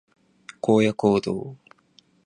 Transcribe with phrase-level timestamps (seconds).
[0.61, 1.57] 荒野行動